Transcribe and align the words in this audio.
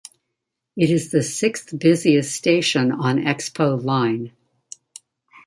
It 0.75 0.89
is 0.89 1.11
the 1.11 1.21
sixth-busiest 1.21 2.33
station 2.35 2.91
on 2.91 3.17
Expo 3.19 3.79
Line. 3.83 4.31